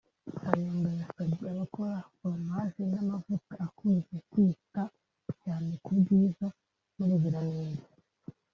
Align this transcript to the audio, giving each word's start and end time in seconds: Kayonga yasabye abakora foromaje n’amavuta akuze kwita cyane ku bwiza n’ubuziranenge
Kayonga 0.45 0.89
yasabye 0.99 1.43
abakora 1.53 1.97
foromaje 2.15 2.81
n’amavuta 2.91 3.53
akuze 3.65 4.15
kwita 4.29 4.83
cyane 5.43 5.71
ku 5.83 5.91
bwiza 5.99 6.47
n’ubuziranenge 6.95 7.85